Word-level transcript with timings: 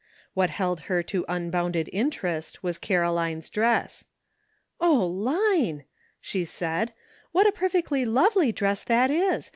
What 0.33 0.49
held 0.49 0.79
her 0.89 1.03
to 1.03 1.23
un 1.27 1.51
bounded 1.51 1.87
interest 1.93 2.63
was 2.63 2.79
Caroline's 2.79 3.51
dress." 3.51 4.03
O, 4.89 5.05
Line!" 5.05 5.83
she 6.19 6.43
said, 6.43 6.91
"what 7.33 7.45
a 7.45 7.51
perfectly 7.51 8.03
lovely 8.03 8.51
dress 8.51 8.83
that 8.85 9.11
is 9.11 9.49